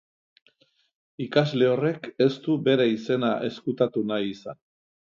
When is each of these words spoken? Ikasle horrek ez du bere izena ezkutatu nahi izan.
Ikasle 1.25 1.69
horrek 1.75 2.09
ez 2.27 2.31
du 2.49 2.57
bere 2.71 2.91
izena 2.97 3.33
ezkutatu 3.53 4.07
nahi 4.15 4.37
izan. 4.39 4.65